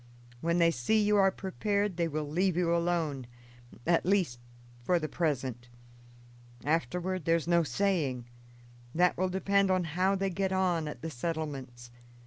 When 0.39 0.57
they 0.57 0.71
see 0.71 0.99
you 0.99 1.15
are 1.17 1.29
prepared 1.29 1.95
they 1.97 2.07
will 2.07 2.27
leave 2.27 2.57
you 2.57 2.75
alone; 2.75 3.27
at 3.85 4.03
least, 4.03 4.39
for 4.83 4.97
the 4.97 5.07
present. 5.07 5.69
Afterward 6.65 7.25
there's 7.25 7.47
no 7.47 7.61
saying 7.61 8.25
that 8.95 9.15
will 9.15 9.29
depend 9.29 9.69
on 9.69 9.83
how 9.83 10.15
they 10.15 10.31
get 10.31 10.51
on 10.51 10.87
at 10.87 11.03
the 11.03 11.11
settlements. 11.11 11.91